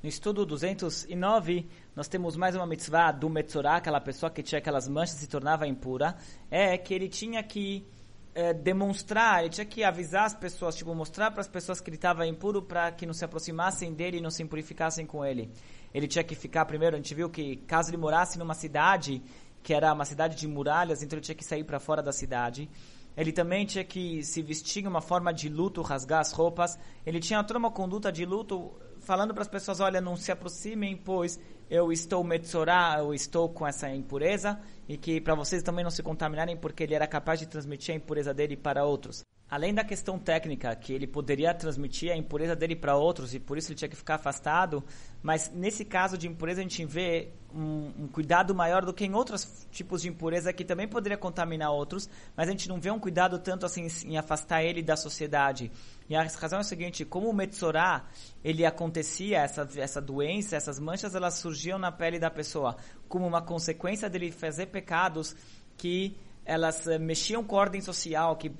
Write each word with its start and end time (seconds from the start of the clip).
No 0.00 0.08
estudo 0.08 0.46
209, 0.46 1.68
nós 1.96 2.06
temos 2.06 2.36
mais 2.36 2.54
uma 2.54 2.64
mitzvah 2.64 3.10
do 3.10 3.28
Metzorah, 3.28 3.78
aquela 3.78 4.00
pessoa 4.00 4.30
que 4.30 4.44
tinha 4.44 4.60
aquelas 4.60 4.86
manchas 4.86 5.16
e 5.16 5.20
se 5.22 5.26
tornava 5.26 5.66
impura, 5.66 6.14
é 6.48 6.78
que 6.78 6.94
ele 6.94 7.08
tinha 7.08 7.42
que 7.42 7.84
é, 8.32 8.54
demonstrar, 8.54 9.40
ele 9.40 9.48
tinha 9.48 9.64
que 9.64 9.82
avisar 9.82 10.26
as 10.26 10.34
pessoas, 10.36 10.76
tipo, 10.76 10.94
mostrar 10.94 11.32
para 11.32 11.40
as 11.40 11.48
pessoas 11.48 11.80
que 11.80 11.90
ele 11.90 11.96
estava 11.96 12.24
impuro 12.28 12.62
para 12.62 12.92
que 12.92 13.04
não 13.06 13.12
se 13.12 13.24
aproximassem 13.24 13.92
dele 13.92 14.18
e 14.18 14.20
não 14.20 14.30
se 14.30 14.40
impurificassem 14.40 15.04
com 15.04 15.24
ele. 15.24 15.50
Ele 15.92 16.06
tinha 16.06 16.22
que 16.22 16.36
ficar, 16.36 16.64
primeiro, 16.64 16.94
a 16.94 16.98
gente 17.00 17.12
viu 17.12 17.28
que 17.28 17.56
caso 17.66 17.90
ele 17.90 17.96
morasse 17.96 18.38
numa 18.38 18.54
cidade, 18.54 19.20
que 19.64 19.74
era 19.74 19.92
uma 19.92 20.04
cidade 20.04 20.36
de 20.36 20.46
muralhas, 20.46 21.02
então 21.02 21.16
ele 21.16 21.24
tinha 21.24 21.34
que 21.34 21.44
sair 21.44 21.64
para 21.64 21.80
fora 21.80 22.00
da 22.00 22.12
cidade. 22.12 22.70
Ele 23.18 23.32
também 23.32 23.66
tinha 23.66 23.82
que 23.82 24.22
se 24.22 24.40
vestir 24.40 24.84
em 24.84 24.86
uma 24.86 25.00
forma 25.00 25.34
de 25.34 25.48
luto, 25.48 25.82
rasgar 25.82 26.20
as 26.20 26.30
roupas. 26.30 26.78
Ele 27.04 27.18
tinha 27.18 27.42
toda 27.42 27.58
uma 27.58 27.70
conduta 27.70 28.12
de 28.12 28.24
luto 28.24 28.70
falando 29.00 29.34
para 29.34 29.42
as 29.42 29.48
pessoas, 29.48 29.80
olha, 29.80 30.00
não 30.00 30.16
se 30.16 30.30
aproximem, 30.30 30.96
pois 30.96 31.40
eu 31.68 31.90
estou 31.90 32.22
metzorá, 32.22 32.94
eu 33.00 33.12
estou 33.12 33.48
com 33.48 33.66
essa 33.66 33.92
impureza, 33.92 34.60
e 34.88 34.96
que 34.96 35.20
para 35.20 35.34
vocês 35.34 35.64
também 35.64 35.82
não 35.82 35.90
se 35.90 36.00
contaminarem, 36.00 36.56
porque 36.56 36.84
ele 36.84 36.94
era 36.94 37.08
capaz 37.08 37.40
de 37.40 37.46
transmitir 37.46 37.92
a 37.92 37.96
impureza 37.96 38.32
dele 38.32 38.56
para 38.56 38.84
outros. 38.84 39.24
Além 39.50 39.72
da 39.72 39.82
questão 39.82 40.18
técnica, 40.18 40.76
que 40.76 40.92
ele 40.92 41.06
poderia 41.06 41.54
transmitir 41.54 42.12
a 42.12 42.16
impureza 42.16 42.54
dele 42.54 42.76
para 42.76 42.96
outros, 42.96 43.32
e 43.32 43.40
por 43.40 43.56
isso 43.56 43.72
ele 43.72 43.78
tinha 43.78 43.88
que 43.88 43.96
ficar 43.96 44.16
afastado, 44.16 44.84
mas 45.22 45.50
nesse 45.54 45.86
caso 45.86 46.18
de 46.18 46.28
impureza 46.28 46.60
a 46.60 46.62
gente 46.62 46.84
vê 46.84 47.30
um, 47.54 47.92
um, 47.98 48.08
cuidado 48.08 48.54
maior 48.54 48.84
do 48.84 48.92
que 48.92 49.06
em 49.06 49.14
outros 49.14 49.66
tipos 49.70 50.02
de 50.02 50.08
impureza 50.10 50.52
que 50.52 50.66
também 50.66 50.86
poderia 50.86 51.16
contaminar 51.16 51.72
outros, 51.72 52.10
mas 52.36 52.46
a 52.46 52.50
gente 52.50 52.68
não 52.68 52.78
vê 52.78 52.90
um 52.90 52.98
cuidado 52.98 53.38
tanto 53.38 53.64
assim 53.64 53.88
em 54.04 54.18
afastar 54.18 54.62
ele 54.62 54.82
da 54.82 54.96
sociedade. 54.96 55.72
E 56.10 56.14
a 56.14 56.22
razão 56.24 56.58
é 56.58 56.60
a 56.60 56.64
seguinte, 56.64 57.06
como 57.06 57.30
o 57.30 57.32
Metzorá, 57.32 58.04
ele 58.44 58.66
acontecia, 58.66 59.38
essa, 59.38 59.66
essa 59.76 60.00
doença, 60.00 60.56
essas 60.56 60.78
manchas, 60.78 61.14
elas 61.14 61.38
surgiam 61.38 61.78
na 61.78 61.90
pele 61.90 62.18
da 62.18 62.30
pessoa, 62.30 62.76
como 63.08 63.26
uma 63.26 63.40
consequência 63.40 64.10
dele 64.10 64.30
fazer 64.30 64.66
pecados 64.66 65.34
que 65.74 66.18
elas 66.48 66.86
uh, 66.86 66.98
mexiam 66.98 67.44
com 67.44 67.56
a 67.56 67.60
ordem 67.60 67.80
social, 67.82 68.34
que, 68.36 68.50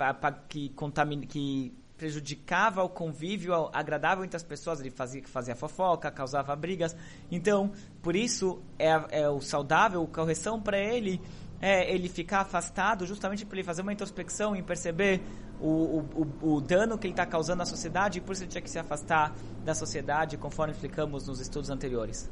que, 0.47 0.69
contamin, 0.71 1.23
que 1.23 1.75
prejudicava 1.97 2.85
o 2.85 2.89
convívio 2.89 3.71
agradável 3.73 4.25
entre 4.25 4.37
as 4.37 4.43
pessoas, 4.43 4.79
ele 4.79 4.91
fazia, 4.91 5.23
fazia 5.27 5.57
fofoca, 5.57 6.11
causava 6.11 6.55
brigas. 6.55 6.95
Então, 7.31 7.73
por 8.03 8.15
isso, 8.15 8.63
é, 8.79 9.23
é 9.23 9.29
o 9.29 9.41
saudável, 9.41 10.03
a 10.03 10.07
correção 10.07 10.61
para 10.61 10.79
ele 10.79 11.21
é 11.61 11.93
ele 11.93 12.09
ficar 12.09 12.41
afastado 12.41 13.05
justamente 13.05 13.45
para 13.45 13.57
ele 13.57 13.65
fazer 13.65 13.83
uma 13.83 13.93
introspecção 13.93 14.55
e 14.55 14.63
perceber 14.63 15.21
o, 15.61 16.05
o, 16.15 16.55
o 16.55 16.61
dano 16.61 16.97
que 16.97 17.07
ele 17.07 17.13
está 17.13 17.27
causando 17.27 17.63
à 17.63 17.67
sociedade 17.67 18.19
e 18.19 18.21
por 18.21 18.33
isso 18.33 18.45
ele 18.45 18.51
tinha 18.51 18.63
que 18.63 18.71
se 18.71 18.79
afastar 18.79 19.35
da 19.65 19.75
sociedade, 19.75 20.37
conforme 20.37 20.73
explicamos 20.73 21.27
nos 21.27 21.41
estudos 21.41 21.69
anteriores. 21.69 22.27